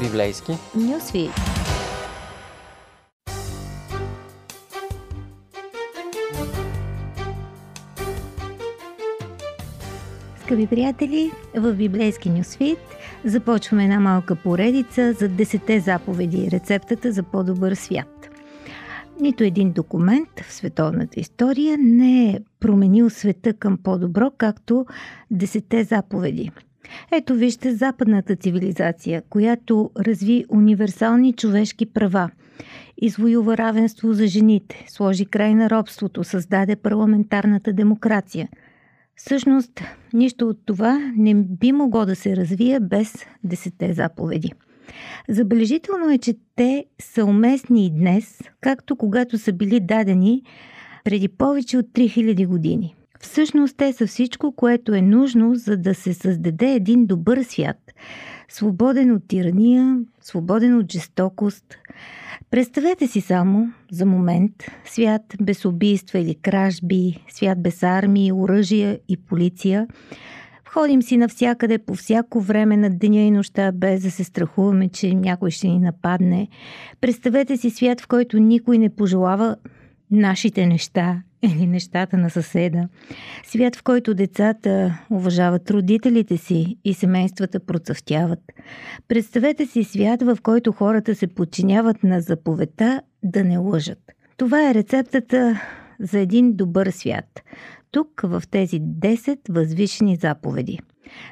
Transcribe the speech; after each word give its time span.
Библейски. 0.00 0.52
Нюсвит. 0.74 1.30
Скъпи 10.44 10.66
приятели, 10.66 11.30
в 11.54 11.72
Библейски 11.72 12.30
Нюсвит 12.30 12.78
започваме 13.24 13.84
една 13.84 14.00
малка 14.00 14.36
поредица 14.36 15.12
за 15.12 15.28
10 15.28 15.78
заповеди, 15.78 16.48
рецептата 16.50 17.12
за 17.12 17.22
по-добър 17.22 17.74
свят. 17.74 18.28
Нито 19.20 19.44
един 19.44 19.72
документ 19.72 20.28
в 20.48 20.52
световната 20.52 21.20
история 21.20 21.78
не 21.80 22.24
е 22.30 22.38
променил 22.60 23.10
света 23.10 23.52
към 23.54 23.78
по-добро, 23.78 24.30
както 24.38 24.86
10 25.32 25.82
заповеди– 25.82 26.50
ето 27.12 27.34
вижте 27.34 27.74
западната 27.74 28.36
цивилизация, 28.36 29.22
която 29.30 29.90
разви 29.98 30.44
универсални 30.48 31.32
човешки 31.32 31.86
права, 31.86 32.30
извоюва 32.98 33.56
равенство 33.56 34.12
за 34.12 34.26
жените, 34.26 34.84
сложи 34.88 35.26
край 35.26 35.54
на 35.54 35.70
робството, 35.70 36.24
създаде 36.24 36.76
парламентарната 36.76 37.72
демокрация. 37.72 38.48
Всъщност, 39.16 39.82
нищо 40.12 40.48
от 40.48 40.58
това 40.66 41.12
не 41.16 41.34
би 41.34 41.72
могло 41.72 42.06
да 42.06 42.16
се 42.16 42.36
развие 42.36 42.80
без 42.80 43.26
десете 43.44 43.92
заповеди. 43.92 44.52
Забележително 45.28 46.10
е, 46.10 46.18
че 46.18 46.34
те 46.56 46.84
са 47.00 47.24
уместни 47.24 47.86
и 47.86 47.90
днес, 47.90 48.42
както 48.60 48.96
когато 48.96 49.38
са 49.38 49.52
били 49.52 49.80
дадени 49.80 50.42
преди 51.04 51.28
повече 51.28 51.78
от 51.78 51.86
3000 51.86 52.46
години. 52.46 52.94
Всъщност 53.20 53.76
те 53.76 53.92
са 53.92 54.06
всичко, 54.06 54.52
което 54.52 54.94
е 54.94 55.00
нужно, 55.00 55.54
за 55.54 55.76
да 55.76 55.94
се 55.94 56.14
създаде 56.14 56.72
един 56.72 57.06
добър 57.06 57.42
свят, 57.42 57.92
свободен 58.48 59.12
от 59.12 59.28
тирания, 59.28 59.98
свободен 60.20 60.78
от 60.78 60.92
жестокост. 60.92 61.64
Представете 62.50 63.06
си 63.06 63.20
само, 63.20 63.72
за 63.90 64.06
момент, 64.06 64.52
свят 64.84 65.22
без 65.40 65.64
убийства 65.64 66.18
или 66.18 66.34
кражби, 66.34 67.24
свят 67.28 67.62
без 67.62 67.82
армии, 67.82 68.32
оръжия 68.32 68.98
и 69.08 69.16
полиция. 69.16 69.86
Ходим 70.64 71.02
си 71.02 71.16
навсякъде 71.16 71.78
по 71.78 71.94
всяко 71.94 72.40
време 72.40 72.76
на 72.76 72.90
деня 72.90 73.20
и 73.20 73.30
нощта, 73.30 73.72
без 73.72 74.02
да 74.02 74.10
се 74.10 74.24
страхуваме, 74.24 74.88
че 74.88 75.14
някой 75.14 75.50
ще 75.50 75.68
ни 75.68 75.78
нападне. 75.78 76.48
Представете 77.00 77.56
си 77.56 77.70
свят, 77.70 78.00
в 78.00 78.06
който 78.06 78.38
никой 78.38 78.78
не 78.78 78.88
пожелава 78.88 79.56
нашите 80.10 80.66
неща 80.66 81.22
или 81.46 81.66
нещата 81.66 82.16
на 82.16 82.30
съседа. 82.30 82.88
Свят, 83.44 83.76
в 83.76 83.82
който 83.82 84.14
децата 84.14 84.98
уважават 85.10 85.70
родителите 85.70 86.36
си 86.36 86.76
и 86.84 86.94
семействата 86.94 87.60
процъфтяват. 87.60 88.40
Представете 89.08 89.66
си 89.66 89.84
свят, 89.84 90.22
в 90.22 90.38
който 90.42 90.72
хората 90.72 91.14
се 91.14 91.26
подчиняват 91.26 92.04
на 92.04 92.20
заповедта 92.20 93.00
да 93.22 93.44
не 93.44 93.58
лъжат. 93.58 94.12
Това 94.36 94.70
е 94.70 94.74
рецептата 94.74 95.60
за 96.00 96.18
един 96.18 96.52
добър 96.52 96.90
свят. 96.90 97.42
Тук 97.90 98.20
в 98.24 98.42
тези 98.50 98.80
10 98.80 99.38
възвишени 99.48 100.16
заповеди. 100.16 100.78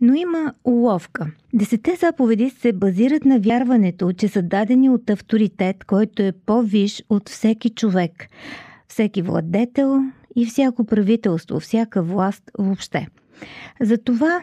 Но 0.00 0.14
има 0.14 0.54
уловка. 0.64 1.26
Десете 1.54 1.96
заповеди 2.00 2.50
се 2.50 2.72
базират 2.72 3.24
на 3.24 3.38
вярването, 3.40 4.12
че 4.12 4.28
са 4.28 4.42
дадени 4.42 4.90
от 4.90 5.10
авторитет, 5.10 5.84
който 5.84 6.22
е 6.22 6.32
по-виш 6.46 7.02
от 7.10 7.28
всеки 7.28 7.70
човек 7.70 8.28
всеки 8.88 9.22
владетел 9.22 10.02
и 10.36 10.46
всяко 10.46 10.84
правителство, 10.84 11.60
всяка 11.60 12.02
власт 12.02 12.50
въобще. 12.58 13.08
Затова 13.80 14.40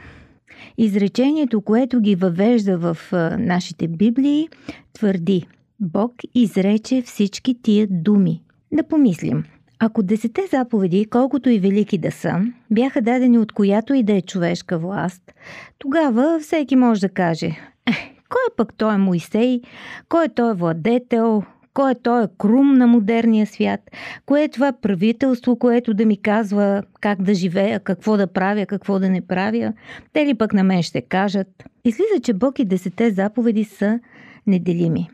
изречението, 0.77 1.61
което 1.61 2.01
ги 2.01 2.15
въвежда 2.15 2.77
в 2.77 2.97
нашите 3.37 3.87
Библии, 3.87 4.49
твърди 4.93 5.47
Бог 5.79 6.13
изрече 6.35 7.01
всички 7.01 7.61
тия 7.61 7.87
думи. 7.89 8.41
Да 8.71 8.83
помислим. 8.83 9.43
Ако 9.79 10.03
десете 10.03 10.41
заповеди, 10.51 11.05
колкото 11.05 11.49
и 11.49 11.59
велики 11.59 11.97
да 11.97 12.11
са, 12.11 12.41
бяха 12.71 13.01
дадени 13.01 13.37
от 13.37 13.51
която 13.51 13.93
и 13.93 14.03
да 14.03 14.13
е 14.13 14.21
човешка 14.21 14.77
власт, 14.77 15.33
тогава 15.77 16.39
всеки 16.39 16.75
може 16.75 17.01
да 17.01 17.09
каже 17.09 17.45
е, 17.85 17.91
кой 18.29 18.41
е 18.51 18.55
пък 18.57 18.73
той 18.77 18.93
е 18.93 18.97
Моисей, 18.97 19.61
кой 20.09 20.25
е 20.25 20.29
той 20.29 20.53
владетел, 20.53 21.43
кой 21.73 21.91
е 21.91 21.95
този 21.95 22.27
крум 22.37 22.73
на 22.73 22.87
модерния 22.87 23.47
свят? 23.47 23.79
Кое 24.25 24.43
е 24.43 24.49
това 24.49 24.73
правителство, 24.81 25.59
което 25.59 25.93
да 25.93 26.05
ми 26.05 26.21
казва 26.21 26.83
как 27.01 27.21
да 27.21 27.33
живея, 27.33 27.79
какво 27.79 28.17
да 28.17 28.27
правя, 28.27 28.65
какво 28.65 28.99
да 28.99 29.09
не 29.09 29.21
правя? 29.21 29.73
Те 30.13 30.25
ли 30.25 30.33
пък 30.33 30.53
на 30.53 30.63
мен 30.63 30.83
ще 30.83 31.01
кажат? 31.01 31.47
Излиза, 31.85 32.21
че 32.23 32.33
Бог 32.33 32.59
и 32.59 32.65
десете 32.65 33.11
заповеди 33.11 33.63
са 33.63 33.99
неделими. 34.47 35.09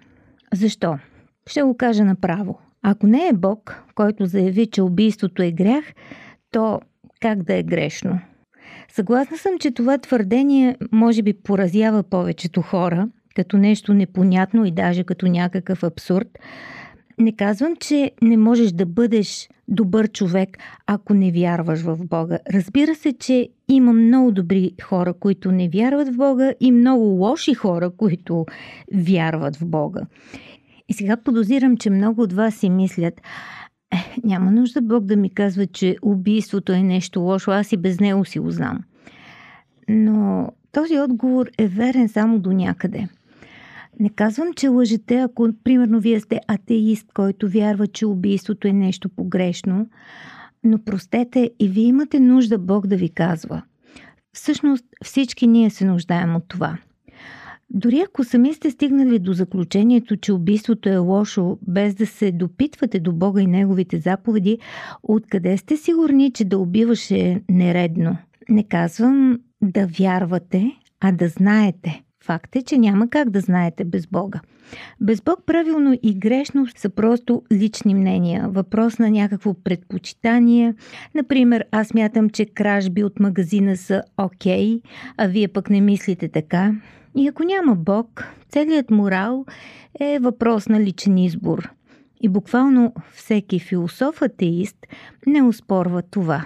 Защо? 0.54 0.98
Ще 1.48 1.64
го 1.64 1.78
кажа 1.78 2.04
направо. 2.04 2.60
Ако 2.82 3.08
не 3.08 3.28
е 3.28 3.34
Бог, 3.34 3.84
който 3.96 4.26
заяви, 4.26 4.68
че 4.68 4.82
убийството 4.82 5.44
е 5.44 5.52
грях, 5.52 5.86
то 6.52 6.80
как 7.22 7.44
да 7.44 7.56
е 7.56 7.64
грешно? 7.64 8.20
Съгласна 8.92 9.38
съм, 9.38 9.52
че 9.60 9.72
това 9.72 9.98
твърдение 9.98 10.76
може 10.92 11.22
би 11.22 11.34
поразява 11.34 12.04
повечето 12.04 12.62
хора, 12.62 13.08
като 13.36 13.58
нещо 13.58 13.94
непонятно 13.94 14.66
и 14.66 14.72
даже 14.72 15.04
като 15.04 15.28
някакъв 15.28 15.84
абсурд. 15.84 16.40
Не 17.20 17.36
казвам, 17.36 17.76
че 17.76 18.12
не 18.22 18.38
можеш 18.38 18.72
да 18.72 18.86
бъдеш 18.86 19.50
добър 19.68 20.08
човек, 20.08 20.58
ако 20.88 21.14
не 21.14 21.32
вярваш 21.32 21.82
в 21.82 21.98
Бога. 22.06 22.40
Разбира 22.54 22.96
се, 22.96 23.14
че 23.14 23.50
има 23.68 23.94
много 23.94 24.32
добри 24.32 24.72
хора, 24.82 25.14
които 25.14 25.52
не 25.52 25.70
вярват 25.70 26.08
в 26.14 26.18
Бога 26.18 26.54
и 26.60 26.72
много 26.72 27.04
лоши 27.04 27.54
хора, 27.54 27.90
които 27.90 28.46
вярват 28.94 29.56
в 29.56 29.66
Бога. 29.66 30.02
И 30.90 30.94
сега 30.94 31.18
подозирам, 31.18 31.78
че 31.78 31.90
много 31.90 32.22
от 32.22 32.34
вас 32.34 32.56
си 32.56 32.70
мислят, 32.70 33.22
е, 33.92 33.98
няма 34.24 34.52
нужда 34.52 34.82
Бог 34.82 35.06
да 35.06 35.16
ми 35.16 35.34
казва, 35.34 35.68
че 35.68 35.96
убийството 36.02 36.72
е 36.72 36.84
нещо 36.84 37.20
лошо, 37.20 37.52
аз 37.52 37.72
и 37.72 37.78
без 37.78 38.00
него 38.00 38.26
си 38.26 38.40
го 38.40 38.52
знам. 38.52 38.80
Но 39.90 40.52
този 40.72 41.00
отговор 41.00 41.50
е 41.58 41.68
верен 41.68 42.10
само 42.10 42.40
до 42.40 42.52
някъде– 42.52 43.08
не 44.00 44.10
казвам, 44.10 44.54
че 44.54 44.68
лъжете, 44.68 45.18
ако, 45.18 45.50
примерно, 45.64 46.00
вие 46.00 46.20
сте 46.20 46.40
атеист, 46.48 47.12
който 47.14 47.50
вярва, 47.50 47.88
че 47.88 48.06
убийството 48.06 48.68
е 48.68 48.74
нещо 48.74 49.10
погрешно, 49.10 49.88
но 50.64 50.84
простете 50.84 51.52
и 51.60 51.68
вие 51.68 51.84
имате 51.84 52.20
нужда 52.20 52.58
Бог 52.58 52.88
да 52.88 52.96
ви 52.96 53.10
казва. 53.10 53.62
Всъщност 54.34 54.86
всички 55.04 55.48
ние 55.48 55.70
се 55.70 55.86
нуждаем 55.86 56.36
от 56.36 56.44
това. 56.48 56.78
Дори 57.70 58.00
ако 58.00 58.24
сами 58.24 58.54
сте 58.54 58.72
стигнали 58.72 59.20
до 59.20 59.34
заключението, 59.34 60.18
че 60.18 60.34
убийството 60.34 60.90
е 60.90 60.98
лошо, 60.98 61.58
без 61.68 61.96
да 61.96 62.06
се 62.06 62.32
допитвате 62.32 63.00
до 63.00 63.14
Бога 63.14 63.42
и 63.42 63.48
Неговите 63.48 63.98
заповеди, 63.98 64.60
откъде 65.04 65.58
сте 65.58 65.78
сигурни, 65.78 66.32
че 66.32 66.46
да 66.46 66.58
убиваш 66.58 67.12
е 67.12 67.42
нередно? 67.50 68.18
Не 68.50 68.64
казвам 68.64 69.40
да 69.62 69.88
вярвате, 69.88 70.72
а 71.00 71.12
да 71.12 71.28
знаете– 71.28 72.04
Факт 72.24 72.56
е, 72.56 72.62
че 72.62 72.78
няма 72.78 73.10
как 73.10 73.30
да 73.30 73.40
знаете 73.40 73.84
без 73.84 74.08
Бога. 74.08 74.40
Без 75.02 75.22
Бог 75.22 75.40
правилно 75.46 76.00
и 76.04 76.20
грешно 76.20 76.68
са 76.78 76.90
просто 76.90 77.44
лични 77.52 77.96
мнения, 77.96 78.48
въпрос 78.50 79.00
на 79.00 79.10
някакво 79.10 79.54
предпочитание. 79.54 80.74
Например, 81.16 81.66
аз 81.72 81.94
мятам, 81.94 82.30
че 82.30 82.46
кражби 82.46 83.04
от 83.04 83.20
магазина 83.20 83.78
са 83.78 84.04
окей, 84.18 84.68
okay, 84.68 84.82
а 85.18 85.28
вие 85.28 85.48
пък 85.48 85.70
не 85.70 85.82
мислите 85.82 86.28
така. 86.28 86.74
И 87.16 87.28
ако 87.28 87.44
няма 87.44 87.76
Бог, 87.76 88.26
целият 88.50 88.92
морал 88.92 89.46
е 90.00 90.20
въпрос 90.20 90.70
на 90.70 90.80
личен 90.80 91.18
избор. 91.18 91.70
И 92.22 92.30
буквално 92.30 92.94
всеки 93.14 93.60
философ-атеист 93.60 94.88
не 95.28 95.44
успорва 95.44 96.02
това. 96.02 96.46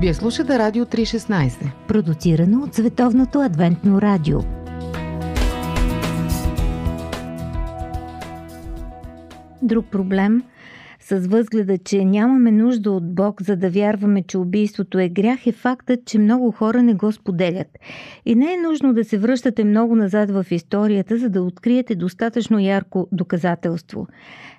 Вие 0.00 0.14
слушате 0.14 0.58
Радио 0.58 0.84
316. 0.84 1.70
Продуцирано 1.88 2.62
от 2.62 2.74
Световното 2.74 3.40
адвентно 3.40 4.02
радио. 4.02 4.38
Друг 9.62 9.86
проблем 9.86 10.42
с 11.00 11.26
възгледа, 11.26 11.78
че 11.78 12.04
нямаме 12.04 12.50
нужда 12.50 12.90
от 12.90 13.14
Бог, 13.14 13.42
за 13.42 13.56
да 13.56 13.70
вярваме, 13.70 14.22
че 14.22 14.38
убийството 14.38 14.98
е 14.98 15.08
грях, 15.08 15.46
е 15.46 15.52
фактът, 15.52 16.04
че 16.04 16.18
много 16.18 16.50
хора 16.50 16.82
не 16.82 16.94
го 16.94 17.12
споделят. 17.12 17.78
И 18.26 18.34
не 18.34 18.54
е 18.54 18.56
нужно 18.68 18.94
да 18.94 19.04
се 19.04 19.18
връщате 19.18 19.64
много 19.64 19.96
назад 19.96 20.30
в 20.30 20.46
историята, 20.50 21.18
за 21.18 21.30
да 21.30 21.42
откриете 21.42 21.94
достатъчно 21.94 22.58
ярко 22.58 23.08
доказателство. 23.12 24.06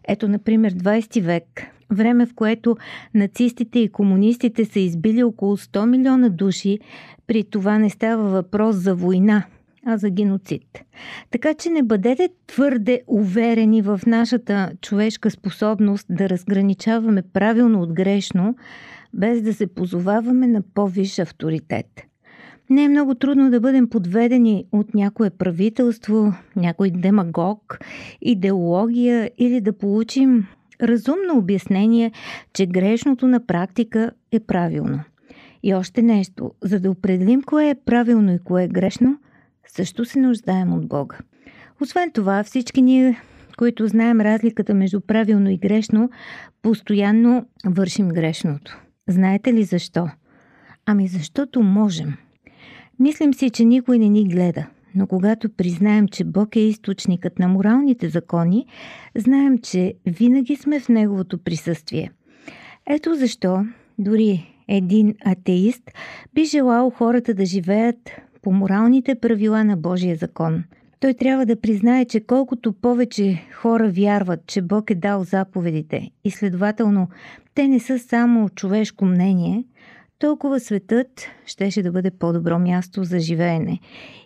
Ето, 0.08 0.28
например, 0.28 0.74
20 0.74 1.22
век 1.22 1.46
време 1.92 2.26
в 2.26 2.34
което 2.36 2.78
нацистите 3.14 3.80
и 3.80 3.92
комунистите 3.92 4.66
са 4.66 4.80
избили 4.80 5.24
около 5.24 5.58
100 5.58 5.86
милиона 5.86 6.30
души, 6.30 6.80
при 7.28 7.44
това 7.44 7.80
не 7.80 7.90
става 7.90 8.24
въпрос 8.24 8.76
за 8.76 8.96
война, 8.96 9.44
а 9.86 9.98
за 9.98 10.10
геноцид. 10.10 10.80
Така 11.32 11.54
че 11.54 11.70
не 11.70 11.84
бъдете 11.84 12.30
твърде 12.48 13.02
уверени 13.08 13.82
в 13.82 14.02
нашата 14.08 14.72
човешка 14.82 15.32
способност 15.32 16.08
да 16.10 16.30
разграничаваме 16.30 17.22
правилно 17.34 17.82
от 17.82 17.94
грешно, 17.94 18.56
без 19.14 19.42
да 19.42 19.54
се 19.54 19.68
позоваваме 19.68 20.48
на 20.48 20.62
по-висш 20.62 21.20
авторитет. 21.20 22.10
Не 22.70 22.84
е 22.84 22.90
много 22.90 23.16
трудно 23.16 23.52
да 23.52 23.60
бъдем 23.60 23.90
подведени 23.90 24.66
от 24.72 24.94
някое 24.94 25.30
правителство, 25.30 26.34
някой 26.56 26.92
демагог, 26.92 27.80
идеология 28.22 29.32
или 29.38 29.62
да 29.62 29.74
получим 29.74 30.48
разумно 30.84 31.38
обяснение, 31.38 32.12
че 32.54 32.66
грешното 32.66 33.28
на 33.28 33.46
практика 33.46 34.12
е 34.32 34.40
правилно. 34.40 35.00
И 35.64 35.74
още 35.74 36.02
нещо, 36.02 36.52
за 36.64 36.80
да 36.80 36.92
определим 36.92 37.42
кое 37.42 37.70
е 37.70 37.76
правилно 37.86 38.34
и 38.34 38.40
кое 38.40 38.64
е 38.64 38.68
грешно, 38.68 39.20
също 39.68 40.06
се 40.06 40.20
нуждаем 40.20 40.74
от 40.74 40.88
Бога. 40.88 41.18
Освен 41.82 42.12
това, 42.12 42.44
всички 42.44 42.82
ние, 42.82 43.22
които 43.58 43.88
знаем 43.88 44.22
разликата 44.22 44.74
между 44.74 45.02
правилно 45.02 45.50
и 45.50 45.58
грешно, 45.58 46.10
постоянно 46.62 47.46
вършим 47.66 48.10
грешното. 48.10 48.82
Знаете 49.08 49.54
ли 49.54 49.64
защо? 49.64 50.10
Ами 50.86 51.08
защото 51.08 51.62
можем. 51.62 52.14
Мислим 53.00 53.34
си, 53.34 53.50
че 53.50 53.66
никой 53.66 54.00
не 54.00 54.10
ни 54.10 54.28
гледа, 54.28 54.68
но 54.96 55.08
когато 55.08 55.50
признаем, 55.50 56.08
че 56.08 56.24
Бог 56.24 56.56
е 56.56 56.60
източникът 56.60 57.40
на 57.40 57.48
моралните 57.48 58.10
закони, 58.10 58.66
знаем, 59.16 59.58
че 59.58 59.94
винаги 60.06 60.56
сме 60.56 60.80
в 60.80 60.90
Неговото 60.90 61.38
присъствие. 61.38 62.12
Ето 62.86 63.16
защо 63.16 63.66
дори 63.98 64.56
един 64.68 65.16
атеист 65.26 65.92
би 66.34 66.46
желал 66.46 66.90
хората 66.90 67.34
да 67.34 67.46
живеят 67.46 68.12
по 68.42 68.52
моралните 68.52 69.16
правила 69.16 69.64
на 69.64 69.78
Божия 69.78 70.16
закон. 70.16 70.64
Той 71.00 71.14
трябва 71.14 71.46
да 71.46 71.62
признае, 71.62 72.06
че 72.06 72.20
колкото 72.20 72.74
повече 72.74 73.44
хора 73.54 73.90
вярват, 73.90 74.48
че 74.48 74.62
Бог 74.62 74.90
е 74.90 74.96
дал 74.96 75.24
заповедите 75.24 76.12
и 76.24 76.32
следователно 76.32 77.10
те 77.56 77.68
не 77.68 77.80
са 77.80 78.00
само 78.00 78.50
човешко 78.50 79.06
мнение, 79.06 79.64
толкова 80.20 80.60
светът 80.60 81.28
щеше 81.46 81.84
да 81.84 81.92
бъде 81.92 82.12
по-добро 82.12 82.60
място 82.60 83.04
за 83.04 83.20
живеене. 83.20 83.80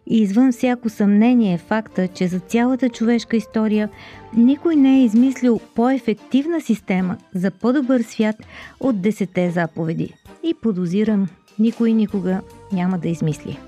И 0.08 0.18
извън 0.18 0.52
всяко 0.52 0.90
съмнение 0.90 1.54
е 1.54 1.58
факта, 1.58 2.08
че 2.08 2.28
за 2.28 2.40
цялата 2.40 2.90
човешка 2.90 3.38
история 3.38 3.90
никой 4.38 4.76
не 4.76 5.00
е 5.00 5.04
измислил 5.04 5.60
по-ефективна 5.76 6.62
система 6.62 7.18
за 7.36 7.52
по-добър 7.52 8.02
свят 8.02 8.36
от 8.80 9.02
десете 9.02 9.52
заповеди. 9.52 10.14
И 10.44 10.54
подозирам, 10.54 11.30
никой 11.60 11.94
никога 11.94 12.42
няма 12.72 13.00
да 13.00 13.10
измисли. 13.10 13.60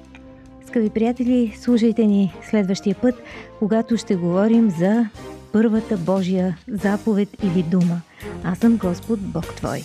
Скъпи 0.68 0.90
приятели, 0.90 1.54
слушайте 1.62 2.06
ни 2.06 2.34
следващия 2.50 2.96
път, 3.02 3.16
когато 3.60 3.98
ще 3.98 4.16
говорим 4.16 4.70
за 4.70 5.10
първата 5.52 5.98
Божия 5.98 6.58
заповед 6.68 7.30
или 7.44 7.64
дума. 7.64 8.02
Аз 8.44 8.58
съм 8.58 8.78
Господ 8.78 9.20
Бог 9.20 9.56
Твой. 9.56 9.82